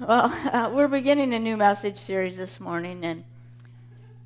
[0.00, 3.24] Well, uh, we're beginning a new message series this morning, and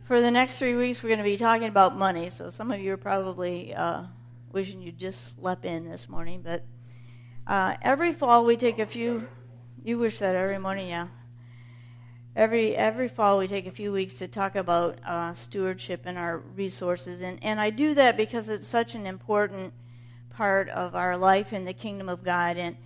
[0.05, 2.29] for the next three weeks, we're going to be talking about money.
[2.29, 4.03] So some of you are probably uh,
[4.53, 6.63] wishing you'd just slept in this morning, but
[7.47, 9.27] uh, every fall we take a few.
[9.83, 11.09] You wish that every morning, yeah.
[12.37, 16.37] Every every fall we take a few weeks to talk about uh, stewardship and our
[16.55, 19.73] resources, and and I do that because it's such an important
[20.29, 22.77] part of our life in the kingdom of God, and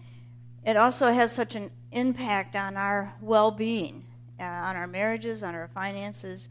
[0.66, 4.04] it also has such an impact on our well being,
[4.40, 6.48] uh, on our marriages, on our finances.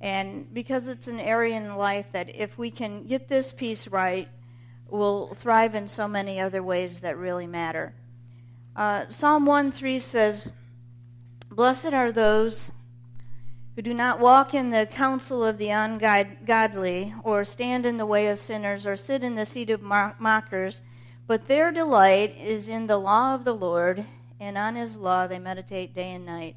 [0.00, 4.28] And because it's an area in life that if we can get this piece right,
[4.88, 7.94] we'll thrive in so many other ways that really matter.
[8.74, 10.52] Uh, Psalm 1 3 says,
[11.48, 12.72] Blessed are those
[13.76, 18.26] who do not walk in the counsel of the ungodly, or stand in the way
[18.26, 20.80] of sinners, or sit in the seat of mockers
[21.26, 24.04] but their delight is in the law of the Lord,
[24.40, 26.56] and on his law they meditate day and night.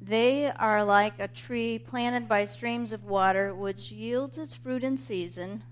[0.00, 4.98] They are like a tree planted by streams of water, which yields its fruit in
[4.98, 5.62] season,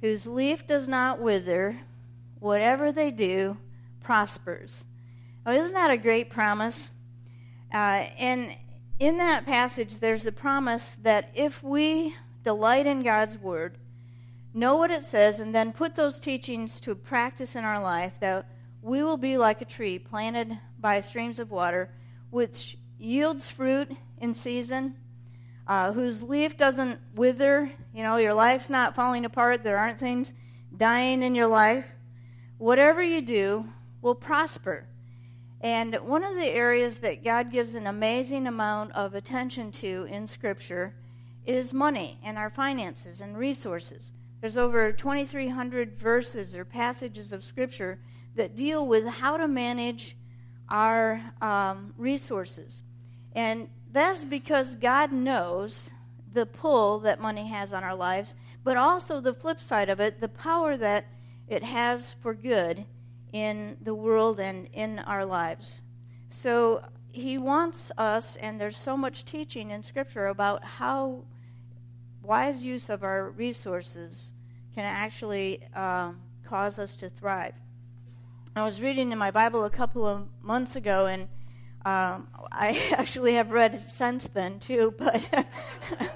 [0.00, 1.78] whose leaf does not wither.
[2.38, 3.56] Whatever they do
[4.02, 4.84] prospers.
[5.44, 6.90] Oh, isn't that a great promise?
[7.72, 8.56] Uh, and
[8.98, 13.78] in that passage, there's a promise that if we delight in God's word,
[14.56, 18.48] know what it says, and then put those teachings to practice in our life, that
[18.80, 21.90] we will be like a tree planted by streams of water,
[22.30, 24.96] which yields fruit in season,
[25.68, 27.70] uh, whose leaf doesn't wither.
[27.92, 30.32] You know, your life's not falling apart, there aren't things
[30.74, 31.94] dying in your life.
[32.58, 33.66] Whatever you do
[34.00, 34.86] will prosper.
[35.60, 40.26] And one of the areas that God gives an amazing amount of attention to in
[40.26, 40.94] Scripture
[41.44, 44.12] is money and our finances and resources.
[44.40, 47.98] There's over 2,300 verses or passages of Scripture
[48.34, 50.16] that deal with how to manage
[50.68, 52.82] our um, resources.
[53.32, 55.90] And that's because God knows
[56.32, 60.20] the pull that money has on our lives, but also the flip side of it,
[60.20, 61.06] the power that
[61.48, 62.84] it has for good
[63.32, 65.82] in the world and in our lives.
[66.28, 71.24] So he wants us, and there's so much teaching in Scripture about how
[72.26, 74.32] wise use of our resources
[74.74, 77.54] can actually um, cause us to thrive.
[78.56, 81.28] I was reading in my Bible a couple of months ago, and
[81.84, 85.28] um, I actually have read since then too, but.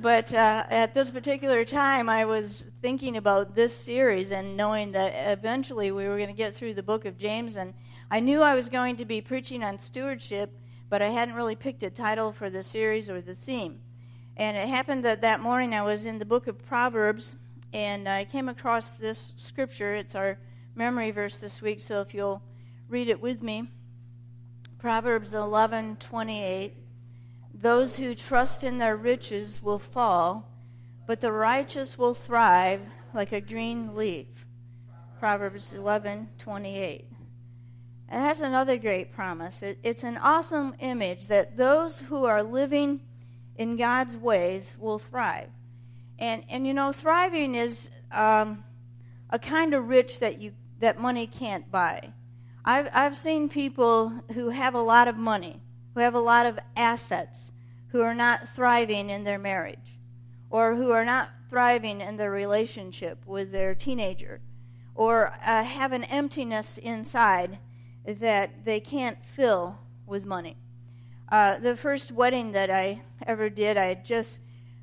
[0.00, 5.12] but uh, at this particular time, I was thinking about this series and knowing that
[5.30, 7.56] eventually we were going to get through the book of James.
[7.56, 7.74] And
[8.10, 10.58] I knew I was going to be preaching on stewardship,
[10.88, 13.80] but I hadn't really picked a title for the series or the theme.
[14.36, 17.36] And it happened that that morning I was in the book of Proverbs,
[17.72, 19.94] and I came across this scripture.
[19.94, 20.38] It's our
[20.74, 22.42] memory verse this week, so if you'll
[22.88, 23.68] read it with me.
[24.78, 26.72] Proverbs 11:28
[27.52, 30.48] Those who trust in their riches will fall,
[31.06, 32.80] but the righteous will thrive
[33.12, 34.46] like a green leaf.
[35.18, 37.04] Proverbs 11:28.
[38.08, 39.62] And that's another great promise.
[39.62, 43.00] It, it's an awesome image that those who are living
[43.60, 45.50] in God's ways will thrive.
[46.18, 48.64] And, and you know, thriving is um,
[49.28, 52.14] a kind of rich that, you, that money can't buy.
[52.64, 55.60] I've, I've seen people who have a lot of money,
[55.92, 57.52] who have a lot of assets,
[57.88, 59.98] who are not thriving in their marriage,
[60.48, 64.40] or who are not thriving in their relationship with their teenager,
[64.94, 67.58] or uh, have an emptiness inside
[68.06, 70.56] that they can't fill with money.
[71.30, 74.40] Uh, the first wedding that I ever did, I had just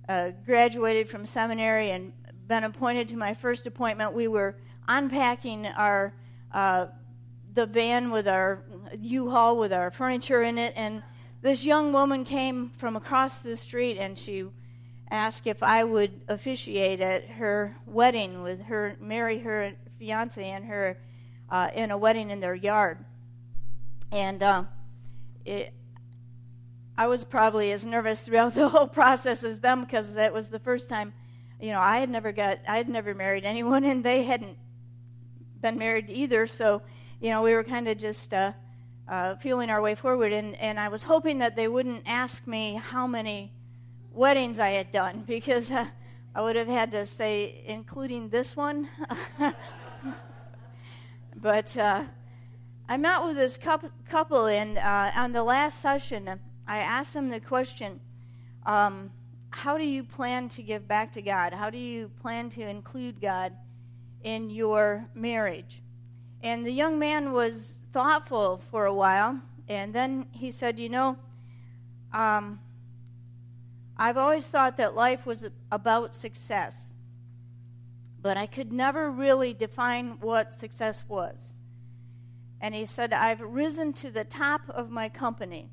[0.07, 2.13] uh, graduated from seminary and
[2.47, 4.13] been appointed to my first appointment.
[4.13, 4.55] We were
[4.87, 6.13] unpacking our
[6.53, 6.87] uh,
[7.53, 8.63] the van with our
[8.97, 11.03] U-Haul with our furniture in it, and
[11.41, 14.45] this young woman came from across the street and she
[15.11, 20.97] asked if I would officiate at her wedding with her, marry her fiance and her
[21.49, 23.03] uh, in a wedding in their yard.
[24.11, 24.63] And uh,
[25.45, 25.73] it,
[26.99, 30.59] I was probably as nervous throughout the whole process as them because that was the
[30.59, 31.13] first time,
[31.61, 34.57] you know, I had never got, I had never married anyone and they hadn't
[35.61, 36.47] been married either.
[36.47, 36.81] So,
[37.21, 38.53] you know, we were kind of just uh,
[39.07, 40.33] uh, feeling our way forward.
[40.33, 43.53] And, and I was hoping that they wouldn't ask me how many
[44.11, 45.85] weddings I had done because uh,
[46.33, 48.89] I would have had to say, including this one.
[51.35, 52.05] but uh,
[52.89, 57.39] I met with this couple, and uh, on the last session, I asked them the
[57.39, 57.99] question
[58.65, 59.11] um,
[59.51, 61.53] How do you plan to give back to God?
[61.53, 63.53] How do you plan to include God
[64.23, 65.81] in your marriage?
[66.43, 71.17] And the young man was thoughtful for a while, and then he said, You know,
[72.13, 72.59] um,
[73.97, 76.91] I've always thought that life was about success,
[78.21, 81.53] but I could never really define what success was.
[82.59, 85.69] And he said, I've risen to the top of my company.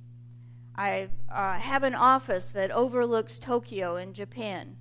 [0.76, 4.76] I uh, have an office that overlooks Tokyo in Japan.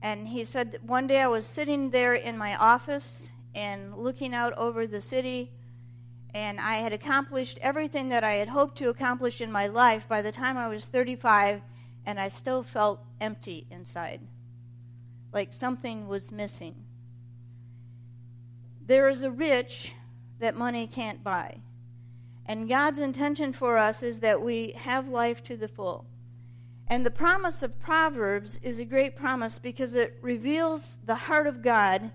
[0.00, 4.52] And he said, one day I was sitting there in my office and looking out
[4.54, 5.50] over the city,
[6.32, 10.22] and I had accomplished everything that I had hoped to accomplish in my life by
[10.22, 11.62] the time I was 35,
[12.06, 14.20] and I still felt empty inside,
[15.32, 16.84] like something was missing.
[18.86, 19.92] There is a rich
[20.38, 21.60] that money can't buy.
[22.48, 26.06] And God's intention for us is that we have life to the full.
[26.86, 31.60] And the promise of Proverbs is a great promise because it reveals the heart of
[31.60, 32.10] God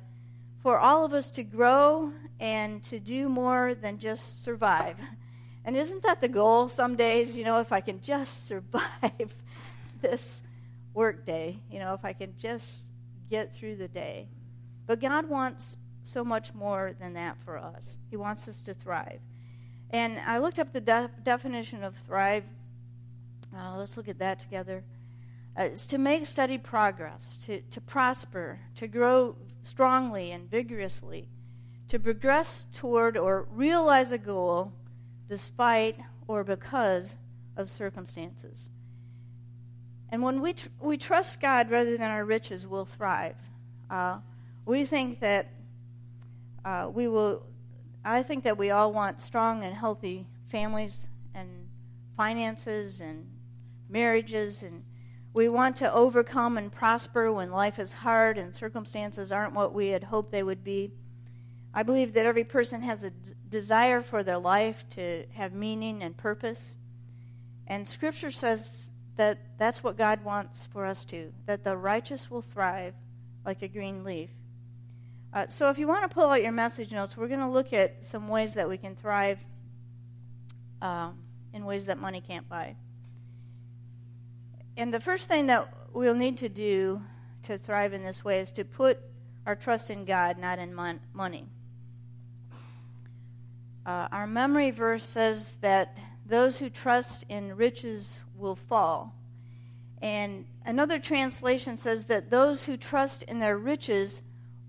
[0.63, 4.97] for all of us to grow and to do more than just survive.
[5.63, 7.37] And isn't that the goal some days?
[7.37, 9.35] You know, if I can just survive
[10.01, 10.41] this
[10.95, 12.87] workday, you know, if I can just
[13.29, 14.27] get through the day.
[14.87, 17.97] But God wants so much more than that for us.
[18.09, 19.21] He wants us to thrive.
[19.93, 22.43] And I looked up the de- definition of thrive.
[23.55, 24.83] Uh, let's look at that together.
[25.57, 31.29] Uh, it's to make steady progress, to, to prosper, to grow strongly and vigorously,
[31.87, 34.73] to progress toward or realize a goal
[35.29, 37.15] despite or because
[37.55, 38.71] of circumstances.
[40.09, 43.35] And when we, tr- we trust God rather than our riches, we'll thrive.
[43.91, 44.19] Uh,
[44.65, 45.51] we think that
[46.65, 47.43] uh, we will,
[48.05, 51.69] I think that we all want strong and healthy families and
[52.17, 53.29] finances and
[53.89, 54.83] marriages, and
[55.33, 59.89] we want to overcome and prosper when life is hard and circumstances aren't what we
[59.89, 60.91] had hoped they would be.
[61.73, 66.03] I believe that every person has a d- desire for their life to have meaning
[66.03, 66.77] and purpose.
[67.65, 68.69] And Scripture says
[69.15, 72.93] that that's what God wants for us to, that the righteous will thrive
[73.45, 74.29] like a green leaf.
[75.33, 77.73] Uh, so, if you want to pull out your message notes, we're going to look
[77.73, 79.39] at some ways that we can thrive
[80.79, 81.09] uh,
[81.53, 82.75] in ways that money can't buy.
[84.77, 87.01] And the first thing that we'll need to do
[87.43, 88.99] to thrive in this way is to put
[89.47, 91.47] our trust in God, not in mon- money.
[93.87, 95.97] Uh, our memory verse says that
[96.27, 99.15] those who trust in riches will fall.
[99.99, 104.21] And another translation says that those who trust in their riches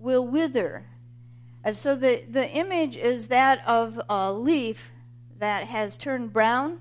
[0.05, 0.85] will wither.
[1.63, 4.91] And so the, the image is that of a leaf
[5.39, 6.79] that has turned brown,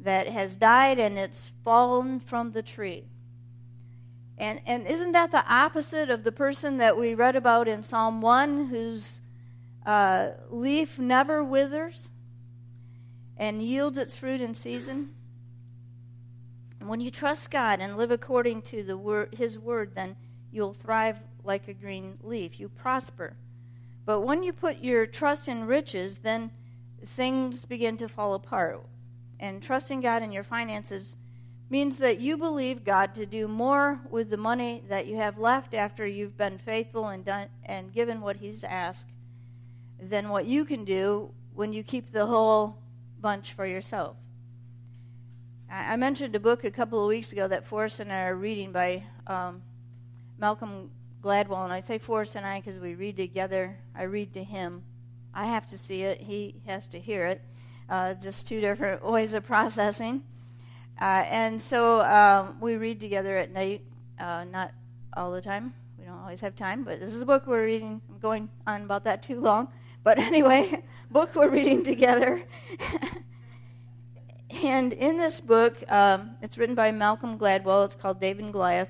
[0.00, 3.04] that has died, and it's fallen from the tree.
[4.36, 8.20] And, and isn't that the opposite of the person that we read about in Psalm
[8.20, 9.22] 1 whose
[9.86, 12.10] uh, leaf never withers
[13.36, 15.14] and yields its fruit in season?
[16.80, 20.16] When you trust God and live according to the His word, then
[20.50, 22.58] you'll thrive like a green leaf.
[22.58, 23.34] You prosper.
[24.04, 26.50] But when you put your trust in riches, then
[27.04, 28.80] things begin to fall apart.
[29.38, 31.16] And trusting God in your finances
[31.68, 35.72] means that you believe God to do more with the money that you have left
[35.72, 39.06] after you've been faithful and done and given what he's asked
[40.00, 42.76] than what you can do when you keep the whole
[43.20, 44.16] bunch for yourself.
[45.70, 48.72] I mentioned a book a couple of weeks ago that Forrest and I are reading
[48.72, 49.62] by um,
[50.38, 50.90] Malcolm
[51.22, 53.78] Gladwell, and I say Forrest and I because we read together.
[53.94, 54.82] I read to him.
[55.32, 56.20] I have to see it.
[56.20, 57.40] He has to hear it.
[57.88, 60.24] Uh, just two different ways of processing.
[61.00, 63.82] Uh, and so um, we read together at night,
[64.18, 64.72] uh, not
[65.16, 65.74] all the time.
[65.98, 68.00] We don't always have time, but this is a book we're reading.
[68.10, 69.68] I'm going on about that too long.
[70.02, 72.42] But anyway, book we're reading together.
[74.50, 77.84] and in this book, um, it's written by Malcolm Gladwell.
[77.84, 78.88] It's called David and Goliath.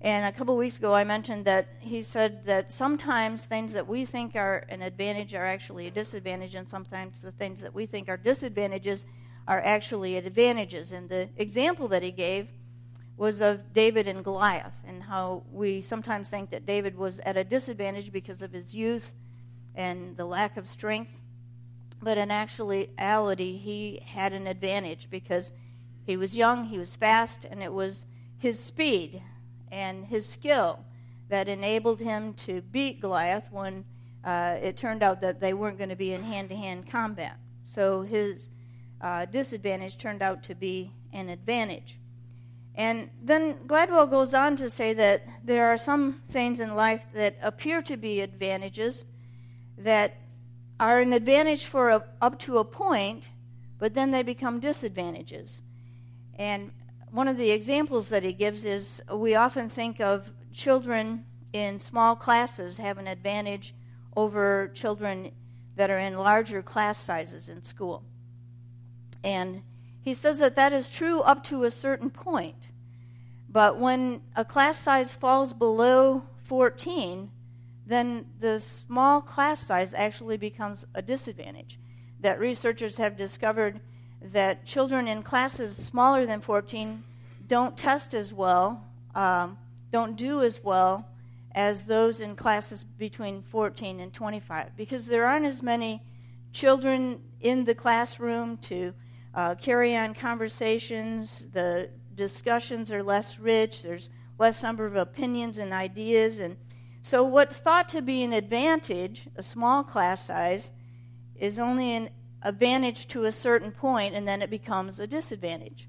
[0.00, 4.04] And a couple weeks ago, I mentioned that he said that sometimes things that we
[4.04, 8.08] think are an advantage are actually a disadvantage, and sometimes the things that we think
[8.08, 9.04] are disadvantages
[9.48, 10.92] are actually advantages.
[10.92, 12.48] And the example that he gave
[13.16, 17.42] was of David and Goliath, and how we sometimes think that David was at a
[17.42, 19.14] disadvantage because of his youth
[19.74, 21.20] and the lack of strength.
[22.00, 25.50] But in actuality, he had an advantage because
[26.06, 28.06] he was young, he was fast, and it was
[28.38, 29.20] his speed
[29.70, 30.84] and his skill
[31.28, 33.84] that enabled him to beat Goliath when
[34.24, 37.36] uh, it turned out that they weren't going to be in hand to hand combat.
[37.64, 38.48] So his
[39.00, 41.98] uh, disadvantage turned out to be an advantage.
[42.74, 47.36] And then Gladwell goes on to say that there are some things in life that
[47.42, 49.04] appear to be advantages
[49.76, 50.16] that
[50.78, 53.30] are an advantage for a, up to a point,
[53.78, 55.62] but then they become disadvantages.
[56.36, 56.70] And
[57.10, 62.16] one of the examples that he gives is we often think of children in small
[62.16, 63.74] classes have an advantage
[64.16, 65.32] over children
[65.76, 68.04] that are in larger class sizes in school.
[69.22, 69.62] And
[70.00, 72.70] he says that that is true up to a certain point.
[73.48, 77.30] But when a class size falls below 14,
[77.86, 81.78] then the small class size actually becomes a disadvantage.
[82.20, 83.80] That researchers have discovered
[84.20, 87.02] that children in classes smaller than 14
[87.46, 88.84] don't test as well,
[89.14, 89.58] um,
[89.90, 91.06] don't do as well
[91.52, 96.02] as those in classes between 14 and 25 because there aren't as many
[96.52, 98.92] children in the classroom to
[99.34, 101.46] uh, carry on conversations.
[101.52, 103.82] The discussions are less rich.
[103.82, 106.40] There's less number of opinions and ideas.
[106.40, 106.56] And
[107.02, 110.70] so, what's thought to be an advantage, a small class size,
[111.36, 112.10] is only an
[112.42, 115.88] advantage to a certain point, and then it becomes a disadvantage.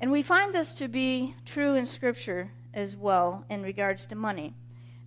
[0.00, 4.54] And we find this to be true in Scripture as well in regards to money.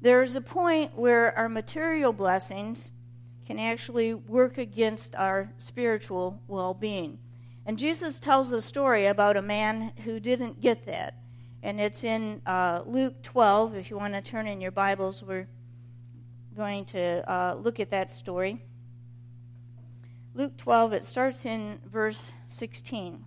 [0.02, 2.92] There is a point where our material blessings
[3.46, 7.20] can actually work against our spiritual well being.
[7.66, 11.16] And Jesus tells a story about a man who didn't get that.
[11.64, 13.76] And it's in uh, Luke 12.
[13.76, 15.48] If you want to turn in your Bibles, we're
[16.58, 18.64] going to uh, look at that story.
[20.34, 23.26] Luke 12, it starts in verse 16.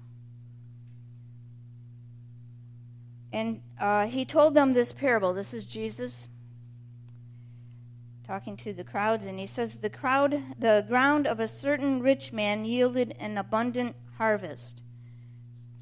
[3.32, 5.34] And uh, he told them this parable.
[5.34, 6.28] This is Jesus
[8.26, 12.32] talking to the crowds, and he says, The crowd, the ground of a certain rich
[12.32, 14.82] man yielded an abundant harvest.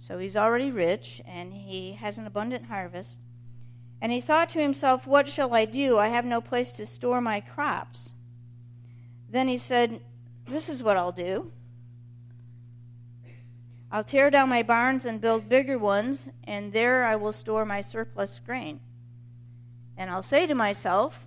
[0.02, 3.20] So he's already rich and he has an abundant harvest.
[4.00, 5.96] And he thought to himself, What shall I do?
[5.96, 8.12] I have no place to store my crops.
[9.30, 10.00] Then he said,
[10.46, 11.50] This is what I'll do.
[13.90, 17.82] I'll tear down my barns and build bigger ones, and there I will store my
[17.82, 18.80] surplus grain.
[19.96, 21.26] And I'll say to myself,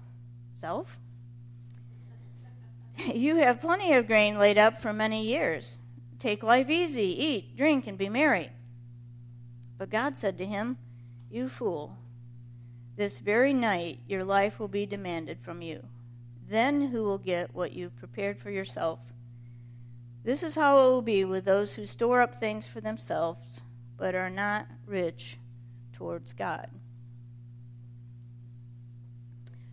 [0.59, 0.97] Self,
[3.13, 5.77] you have plenty of grain laid up for many years.
[6.17, 8.49] Take life easy, eat, drink, and be merry.
[9.77, 10.77] But God said to him,
[11.29, 11.97] You fool,
[12.95, 15.83] this very night your life will be demanded from you.
[16.47, 18.99] Then who will get what you've prepared for yourself?
[20.23, 23.61] This is how it will be with those who store up things for themselves,
[23.97, 25.37] but are not rich
[25.93, 26.69] towards God.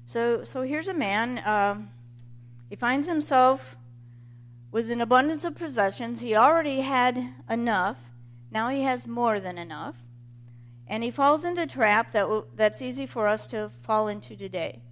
[0.07, 1.38] So, so here's a man.
[1.38, 1.83] Uh,
[2.69, 3.76] he finds himself
[4.71, 6.21] with an abundance of possessions.
[6.21, 7.97] He already had enough
[8.52, 9.97] now he has more than enough.
[10.87, 14.37] And he falls into a trap that w- that's easy for us to fall into
[14.37, 14.83] today.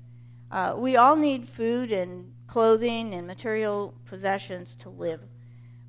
[0.50, 5.21] Uh, we all need food and clothing and material possessions to live.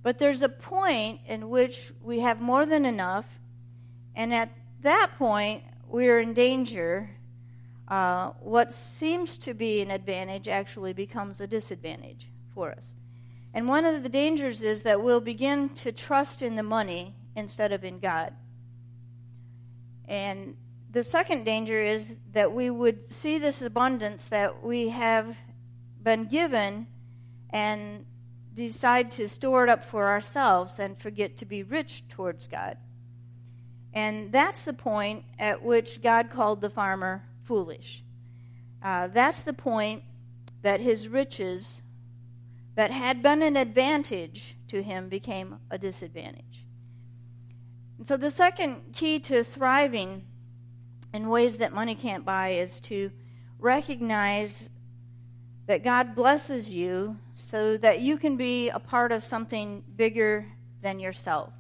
[0.04, 3.26] But there's a point in which we have more than enough,
[4.16, 4.52] and at
[4.82, 7.10] that point, we're in danger.
[7.88, 12.96] Uh, what seems to be an advantage actually becomes a disadvantage for us.
[13.54, 17.72] And one of the dangers is that we'll begin to trust in the money instead
[17.72, 18.34] of in God.
[20.08, 20.56] And
[20.92, 25.38] the second danger is that we would see this abundance that we have
[26.04, 26.88] been given
[27.50, 28.06] and
[28.54, 32.78] decide to store it up for ourselves and forget to be rich towards God.
[33.94, 38.04] And that's the point at which God called the farmer foolish.
[38.84, 40.04] Uh, that's the point
[40.62, 41.82] that his riches
[42.76, 46.66] that had been an advantage to him became a disadvantage.
[47.98, 50.26] And so, the second key to thriving
[51.14, 53.12] in ways that money can't buy is to
[53.60, 54.70] recognize
[55.68, 60.48] that God blesses you so that you can be a part of something bigger
[60.82, 61.54] than yourself.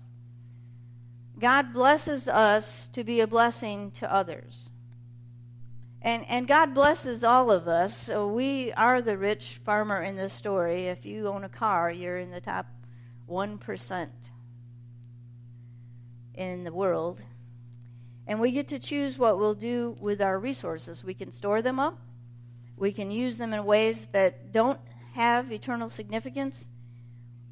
[1.39, 4.70] God blesses us to be a blessing to others.
[6.01, 7.96] And, and God blesses all of us.
[7.96, 10.88] So we are the rich farmer in this story.
[10.88, 12.67] If you own a car, you're in the top
[13.29, 14.10] 1%
[16.34, 17.22] in the world.
[18.32, 21.04] And we get to choose what we'll do with our resources.
[21.04, 22.00] We can store them up,
[22.78, 24.80] we can use them in ways that don't
[25.16, 26.70] have eternal significance,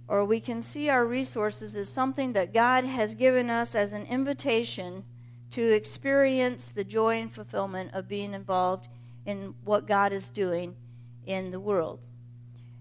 [0.07, 4.05] or we can see our resources as something that God has given us as an
[4.05, 5.03] invitation
[5.51, 8.87] to experience the joy and fulfillment of being involved
[9.25, 10.77] in what God is doing
[11.25, 11.99] in the world.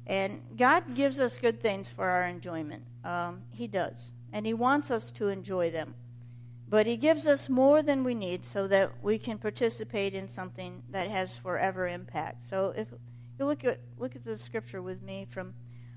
[0.07, 2.85] And God gives us good things for our enjoyment.
[3.05, 5.95] Um, he does and He wants us to enjoy them.
[6.69, 10.83] But He gives us more than we need so that we can participate in something
[10.91, 12.49] that has forever impact.
[12.49, 12.89] So if
[13.39, 15.55] You look at look at the scripture with me from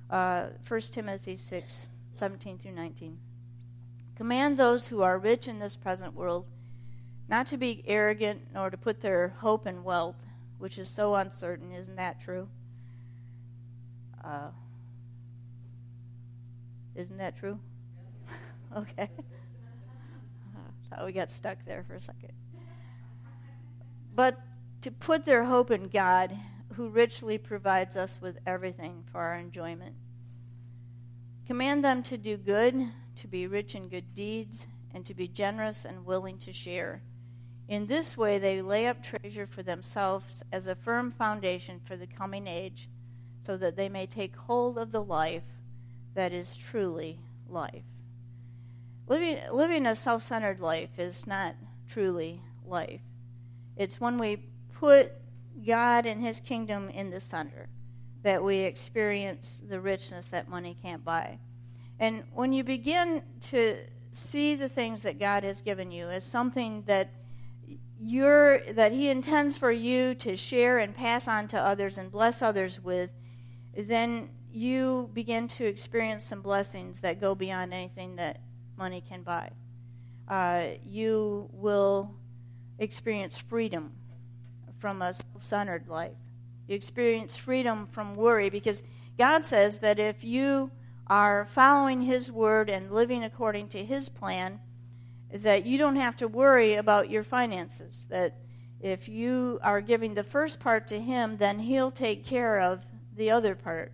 [0.09, 3.17] uh, 1 Timothy 6, 17 through 19.
[4.15, 6.45] Command those who are rich in this present world
[7.27, 10.21] not to be arrogant nor to put their hope in wealth,
[10.59, 11.71] which is so uncertain.
[11.71, 12.49] Isn't that true?
[14.23, 14.49] Uh,
[16.93, 17.57] isn't that true?
[18.77, 19.09] okay.
[20.91, 22.33] Thought we got stuck there for a second.
[24.13, 24.39] But
[24.81, 26.37] to put their hope in God,
[26.73, 29.95] who richly provides us with everything for our enjoyment.
[31.47, 35.85] Command them to do good, to be rich in good deeds, and to be generous
[35.85, 37.01] and willing to share.
[37.67, 42.07] In this way, they lay up treasure for themselves as a firm foundation for the
[42.07, 42.89] coming age,
[43.41, 45.43] so that they may take hold of the life
[46.13, 47.83] that is truly life.
[49.11, 51.55] Living, living a self centered life is not
[51.89, 53.01] truly life.
[53.75, 54.37] It's when we
[54.79, 55.11] put
[55.67, 57.67] God and His kingdom in the center
[58.23, 61.39] that we experience the richness that money can't buy.
[61.99, 63.79] And when you begin to
[64.13, 67.11] see the things that God has given you as something that
[67.99, 72.41] you're that he intends for you to share and pass on to others and bless
[72.41, 73.09] others with,
[73.75, 78.39] then you begin to experience some blessings that go beyond anything that
[78.81, 79.51] money can buy.
[80.27, 82.11] Uh, you will
[82.79, 83.91] experience freedom
[84.79, 86.17] from a self-centered life.
[86.67, 88.83] You experience freedom from worry because
[89.19, 90.71] God says that if you
[91.05, 94.59] are following His word and living according to His plan,
[95.31, 98.07] that you don't have to worry about your finances.
[98.09, 98.37] That
[98.79, 102.81] if you are giving the first part to Him, then He'll take care of
[103.15, 103.91] the other part.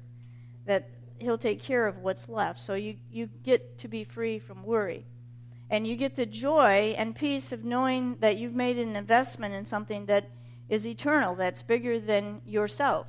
[0.66, 0.90] That
[1.20, 2.60] He'll take care of what's left.
[2.60, 5.06] So you, you get to be free from worry.
[5.70, 9.66] And you get the joy and peace of knowing that you've made an investment in
[9.66, 10.30] something that
[10.70, 13.08] is eternal, that's bigger than yourself.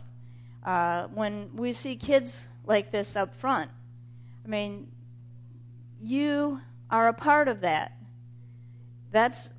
[0.64, 3.70] Uh, when we see kids like this up front,
[4.44, 4.90] I mean,
[6.00, 6.60] you
[6.90, 7.92] are a part of that.
[9.10, 9.50] That's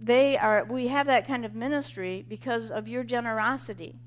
[0.00, 4.00] they are we have that kind of ministry because of your generosity.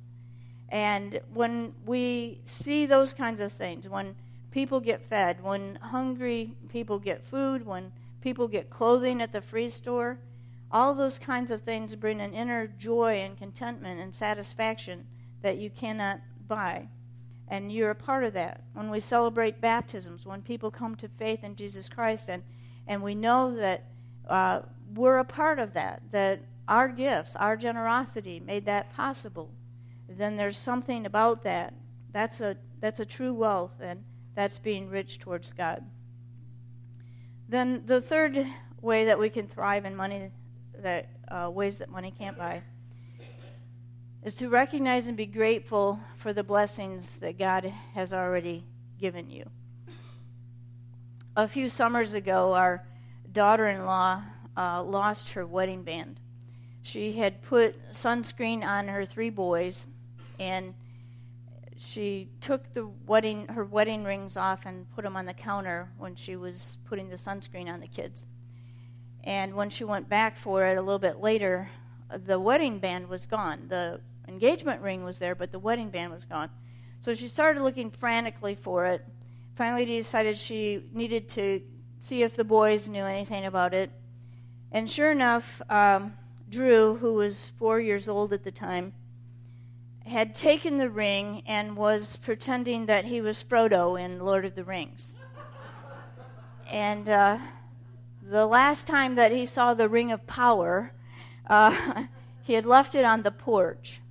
[0.70, 4.16] And when we see those kinds of things, when
[4.52, 9.70] people get fed, when hungry people get food, when people get clothing at the free
[9.70, 10.18] store,
[10.72, 15.06] all those kinds of things bring an inner joy and contentment and satisfaction
[15.42, 16.88] that you cannot buy.
[17.48, 18.64] And you're a part of that.
[18.74, 22.42] When we celebrate baptisms, when people come to faith in Jesus Christ, and,
[22.88, 23.84] and we know that
[24.28, 24.62] uh,
[24.96, 29.52] we're a part of that, that our gifts, our generosity made that possible,
[30.18, 31.74] then there's something about that.
[32.12, 34.04] That's a, that's a true wealth, and
[34.36, 35.84] that's being rich towards God.
[37.48, 38.46] Then the third
[38.82, 40.32] way that we can thrive in money
[40.80, 42.62] that uh, ways that money can't buy
[44.24, 48.66] is to recognize and be grateful for the blessings that God has already
[49.00, 49.50] given you.
[51.36, 52.86] A few summers ago, our
[53.32, 54.24] daughter in law
[54.58, 56.20] uh, lost her wedding band.
[56.82, 59.86] She had put sunscreen on her three boys,
[60.40, 60.74] and
[61.78, 66.16] she took the wedding her wedding rings off and put them on the counter when
[66.16, 68.26] she was putting the sunscreen on the kids.
[69.24, 71.70] And when she went back for it a little bit later,
[72.10, 73.68] the wedding band was gone.
[73.68, 76.50] The engagement ring was there, but the wedding band was gone.
[77.02, 79.06] So she started looking frantically for it.
[79.56, 81.62] Finally, decided she needed to
[82.00, 83.92] see if the boys knew anything about it.
[84.72, 86.14] And sure enough, um,
[86.50, 88.94] Drew, who was four years old at the time,
[90.06, 94.64] had taken the ring and was pretending that he was Frodo in Lord of the
[94.64, 95.16] Rings.
[96.70, 97.40] and uh,
[98.22, 100.92] the last time that he saw the ring of power,
[101.48, 102.06] uh,
[102.44, 104.02] he had left it on the porch.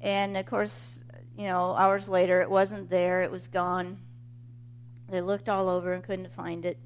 [0.00, 1.02] And of course,
[1.36, 3.98] you know, hours later, it wasn't there, it was gone.
[5.08, 6.78] They looked all over and couldn't find it.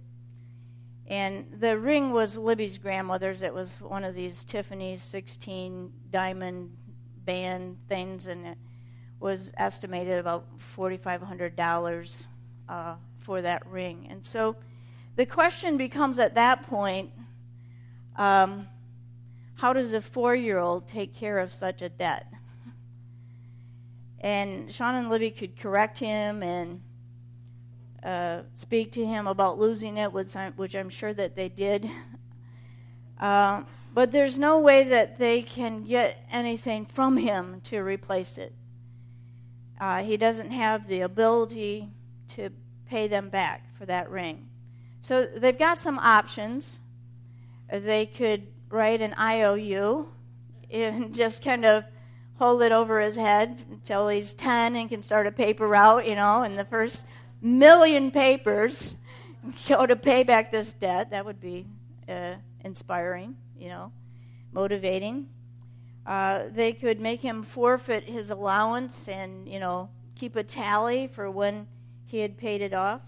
[1.07, 3.43] And the ring was Libby's grandmother's.
[3.43, 6.77] It was one of these Tiffany's 16 diamond
[7.29, 8.57] band things, and it
[9.21, 12.25] was estimated about $4,500
[12.71, 14.07] uh, for that ring.
[14.09, 14.57] And so
[15.15, 17.11] the question becomes at that point
[18.17, 18.67] um,
[19.57, 22.33] how does a four year old take care of such a debt?
[24.21, 26.81] And Sean and Libby could correct him and
[28.03, 31.91] uh, speak to him about losing it, which I'm, which I'm sure that they did.
[33.21, 33.65] Uh,
[33.99, 38.53] but there's no way that they can get anything from him to replace it.
[39.81, 41.89] Uh, he doesn't have the ability
[42.29, 42.49] to
[42.89, 44.47] pay them back for that ring.
[45.01, 46.79] So they've got some options.
[47.73, 50.09] They could write an IOU
[50.71, 51.83] and just kind of
[52.37, 56.15] hold it over his head until he's 10 and can start a paper route, you
[56.15, 57.05] know, and the first
[57.43, 58.95] million papers
[59.69, 61.11] go to pay back this debt.
[61.11, 61.67] That would be
[62.09, 62.35] uh,
[62.65, 63.93] inspiring, you know,
[64.53, 65.29] motivating.
[66.07, 71.31] Uh, they could make him forfeit his allowance and, you know, keep a tally for
[71.31, 71.67] when
[72.07, 73.03] he had paid it off.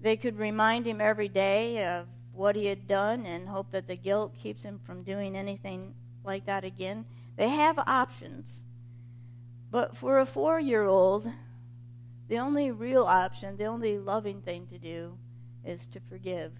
[0.00, 3.96] They could remind him every day of what he had done and hope that the
[3.96, 7.06] guilt keeps him from doing anything like that again.
[7.36, 8.62] They have options.
[9.70, 11.30] But for a four year old,
[12.28, 15.16] the only real option, the only loving thing to do,
[15.64, 16.52] is to forgive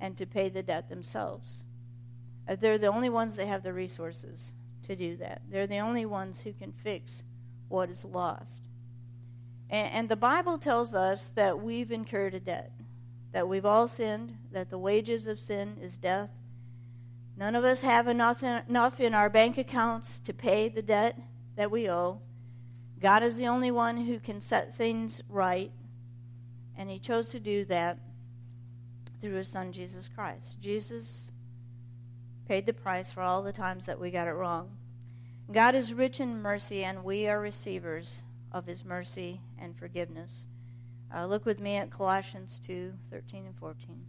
[0.00, 1.64] and to pay the debt themselves.
[2.48, 5.42] Uh, they're the only ones that have the resources to do that.
[5.50, 7.24] They're the only ones who can fix
[7.68, 8.68] what is lost.
[9.70, 12.72] And, and the Bible tells us that we've incurred a debt,
[13.32, 16.30] that we've all sinned, that the wages of sin is death.
[17.36, 21.18] None of us have enough in, enough in our bank accounts to pay the debt
[21.56, 22.20] that we owe.
[23.00, 25.70] God is the only one who can set things right,
[26.76, 27.98] and He chose to do that
[29.20, 30.60] through His Son, Jesus Christ.
[30.60, 31.32] Jesus
[32.46, 34.70] paid the price for all the times that we got it wrong.
[35.52, 40.46] God is rich in mercy, and we are receivers of his mercy and forgiveness.
[41.14, 44.04] Uh, look with me at Colossians 2 13 and 14.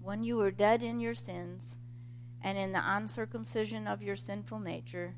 [0.00, 1.78] When you were dead in your sins
[2.42, 5.14] and in the uncircumcision of your sinful nature,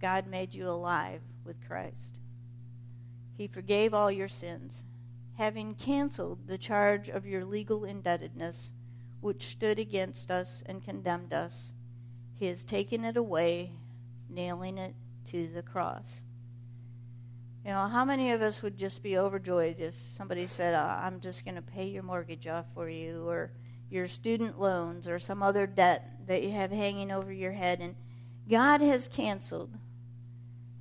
[0.00, 2.18] God made you alive with Christ.
[3.36, 4.84] He forgave all your sins,
[5.36, 8.72] having canceled the charge of your legal indebtedness,
[9.20, 11.72] which stood against us and condemned us.
[12.34, 13.72] He has taken it away
[14.28, 14.94] nailing it
[15.26, 16.20] to the cross.
[17.64, 21.20] You know, how many of us would just be overjoyed if somebody said, uh, I'm
[21.20, 23.50] just going to pay your mortgage off for you, or
[23.90, 27.80] your student loans, or some other debt that you have hanging over your head?
[27.80, 27.96] And
[28.48, 29.74] God has canceled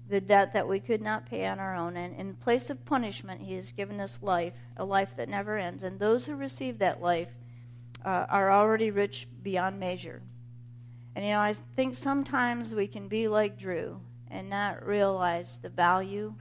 [0.07, 1.97] the debt that we could not pay on our own.
[1.97, 5.83] And in place of punishment, He has given us life, a life that never ends.
[5.83, 7.29] And those who receive that life
[8.03, 10.21] uh, are already rich beyond measure.
[11.15, 15.69] And you know, I think sometimes we can be like Drew and not realize the
[15.69, 16.35] value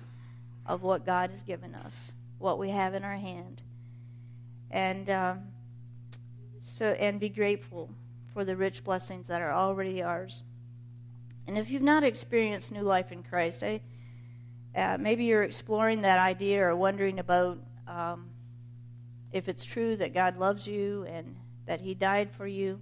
[0.66, 3.62] of what God has given us, what we have in our hand,
[4.70, 5.42] and um,
[6.64, 7.90] so and be grateful
[8.32, 10.42] for the rich blessings that are already ours.
[11.46, 13.80] And if you've not experienced new life in Christ, I,
[14.74, 18.30] uh, maybe you're exploring that idea or wondering about um,
[19.32, 22.80] if it's true that God loves you and that He died for you.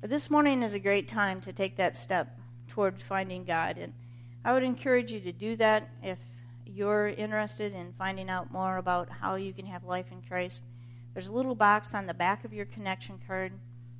[0.00, 3.76] But this morning is a great time to take that step toward finding God.
[3.76, 3.92] And
[4.44, 6.18] I would encourage you to do that if
[6.64, 10.62] you're interested in finding out more about how you can have life in Christ.
[11.12, 13.52] There's a little box on the back of your connection card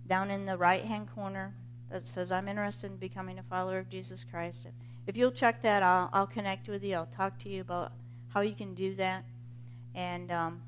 [0.07, 1.55] down in the right hand corner
[1.93, 4.67] that says, I'm interested in becoming a follower of Jesus Christ.
[5.07, 6.95] If you'll check that, I'll, I'll connect with you.
[6.97, 7.93] I'll talk to you about
[8.29, 9.25] how you can do that
[9.95, 10.63] and um,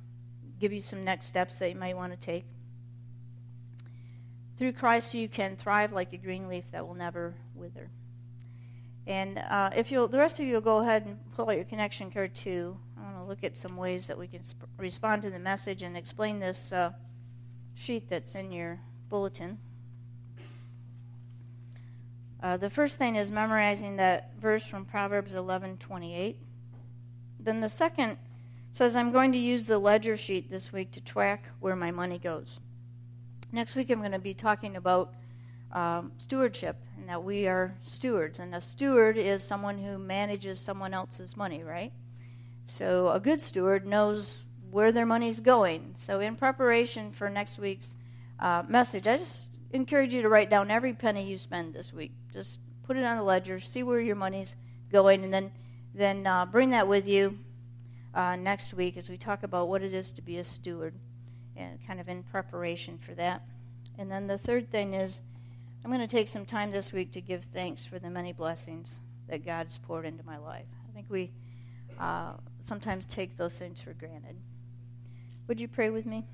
[0.60, 2.44] give you some next steps that you might want to take.
[4.56, 7.90] Through Christ, you can thrive like a green leaf that will never wither.
[9.06, 11.64] And uh, if you'll, the rest of you will go ahead and pull out your
[11.64, 12.76] connection card too.
[12.98, 15.82] I want to look at some ways that we can sp- respond to the message
[15.82, 16.92] and explain this uh,
[17.74, 19.58] sheet that's in your bulletin.
[22.44, 26.36] Uh, the first thing is memorizing that verse from Proverbs 11:28.
[27.40, 28.18] Then the second
[28.70, 32.18] says, "I'm going to use the ledger sheet this week to track where my money
[32.18, 32.60] goes."
[33.50, 35.14] Next week, I'm going to be talking about
[35.72, 38.38] um, stewardship and that we are stewards.
[38.38, 41.94] And a steward is someone who manages someone else's money, right?
[42.66, 45.94] So a good steward knows where their money's going.
[45.96, 47.96] So, in preparation for next week's
[48.38, 52.12] uh, message, I just encourage you to write down every penny you spend this week.
[52.34, 54.56] Just put it on the ledger, see where your money's
[54.92, 55.52] going, and then
[55.94, 57.38] then uh, bring that with you
[58.14, 60.94] uh, next week as we talk about what it is to be a steward
[61.56, 63.42] and kind of in preparation for that.
[63.96, 65.20] And then the third thing is,
[65.84, 68.98] I'm going to take some time this week to give thanks for the many blessings
[69.28, 70.66] that God's poured into my life.
[70.88, 71.30] I think we
[72.00, 72.32] uh,
[72.64, 74.36] sometimes take those things for granted.
[75.46, 76.24] Would you pray with me?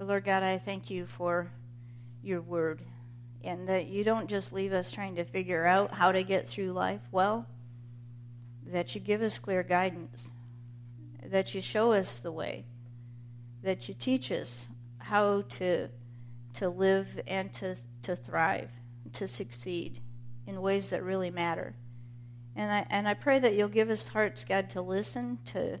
[0.00, 1.50] Lord God, I thank you for
[2.28, 2.82] your word
[3.42, 6.72] and that you don't just leave us trying to figure out how to get through
[6.72, 7.46] life well,
[8.66, 10.32] that you give us clear guidance
[11.30, 12.64] that you show us the way,
[13.62, 15.88] that you teach us how to,
[16.54, 18.70] to live and to, to thrive,
[19.12, 20.00] to succeed
[20.46, 21.74] in ways that really matter.
[22.56, 25.78] And I, and I pray that you'll give us hearts, God, to listen, to,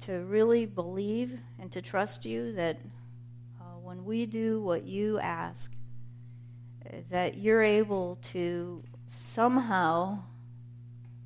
[0.00, 2.78] to really believe, and to trust you that
[3.94, 5.70] when we do what you ask,
[7.10, 10.18] that you're able to somehow,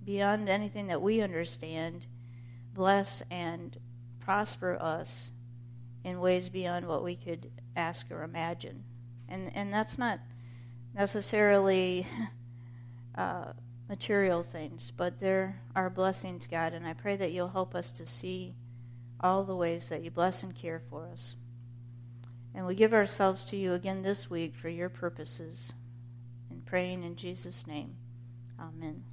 [0.04, 2.06] beyond anything that we understand,
[2.74, 3.78] bless and
[4.20, 5.32] prosper us
[6.04, 8.84] in ways beyond what we could ask or imagine.
[9.30, 10.20] And, and that's not
[10.94, 12.06] necessarily
[13.14, 13.52] uh,
[13.88, 18.04] material things, but there are blessings, God, and I pray that you'll help us to
[18.04, 18.56] see
[19.20, 21.34] all the ways that you bless and care for us.
[22.54, 25.74] And we give ourselves to you again this week for your purposes.
[26.50, 27.94] And praying in Jesus' name.
[28.58, 29.04] Amen.